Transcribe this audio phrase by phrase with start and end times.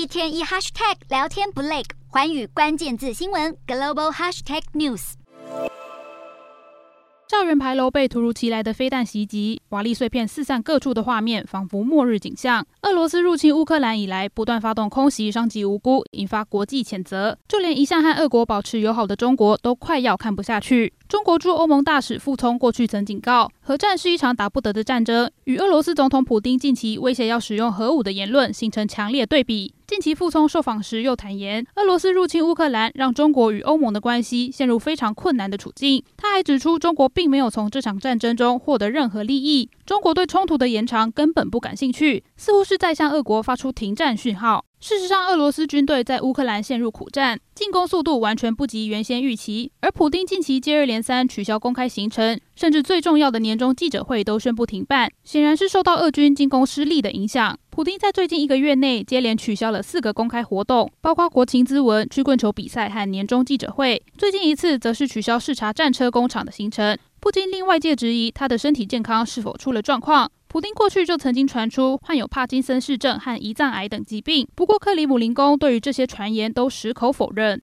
[0.00, 5.12] 一天一 hashtag 聊天不累，寰宇关键字新闻 global hashtag news。
[7.28, 12.66] 校园牌楼被突如其来的飞弹袭击，瓦砾碎片四散各处的画面，仿佛末日景象。
[12.80, 17.36] 俄罗斯入侵乌克兰以来，不断发动空袭，伤及无辜，引发国际谴责。
[17.46, 20.94] 就连一向和俄国保持友好的中国，都快要看不下去。
[21.10, 29.74] 中国驻欧盟大使傅聪过去曾警告，核战是一场打不得的战争，与俄罗斯总统普丁近期威胁要使用核武的言论形成强烈对比。
[29.88, 36.04] 近期傅聪受访时又坦言，俄罗斯入侵乌克兰让中国与欧盟的关系陷入非常困难的处境。
[36.16, 44.64] 他还指出，中国并没有从这场战争中获得任何利益，中国对冲突的延长根本不感兴趣，似乎是在向俄国发出停战讯号。
[44.80, 49.70] 事实上，俄罗斯军队在乌克兰陷入苦战，进攻速度完全不及原先预期。
[49.80, 57.58] 而普丁近期接二连三取消公开行程，甚至最重要的年终记者会都宣布停办，显然是受到俄军进攻失利的影响。
[57.68, 64.02] 普丁在最近一个月内接连取消了四个公开活动，包括国情咨文、曲棍球比赛和年终记者会。
[64.16, 70.30] 最近一次则是取消视察战车工厂的行程，不禁令外界质疑他的身体健康是否出了状况。
[70.50, 77.56] 普丁过去就曾经传出患有帕金森氏症和胰脏癌等疾病，不过克里姆林宫对于这些传言都矢口否认。